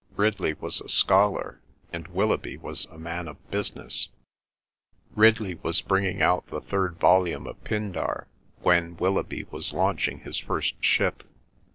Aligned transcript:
Ridley 0.15 0.55
was 0.55 0.81
a 0.81 0.89
scholar, 0.89 1.61
and 1.93 2.07
Willoughby 2.07 2.57
was 2.57 2.85
a 2.85 2.97
man 2.97 3.27
of 3.27 3.51
business. 3.51 4.09
Ridley 5.15 5.53
was 5.61 5.79
bringing 5.81 6.23
out 6.23 6.47
the 6.47 6.59
third 6.61 6.95
volume 6.95 7.45
of 7.45 7.63
Pindar 7.63 8.25
when 8.63 8.97
Willoughby 8.97 9.43
was 9.51 9.73
launching 9.73 10.21
his 10.21 10.39
first 10.39 10.83
ship. 10.83 11.21